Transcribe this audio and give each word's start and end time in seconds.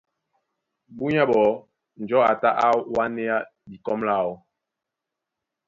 Búnyá 0.95 1.23
ɓɔɔ́ 1.29 1.51
njɔ̌ 2.01 2.19
a 2.31 2.33
tá 2.41 2.49
á 2.63 2.67
wánéá 2.95 3.37
dikɔ́m 3.69 3.99
láō. 4.09 4.31